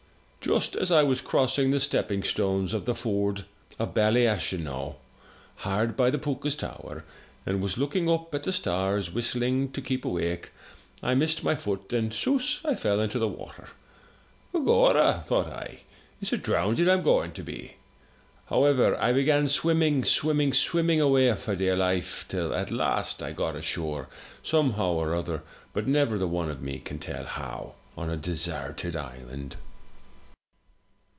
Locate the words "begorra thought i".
14.51-15.81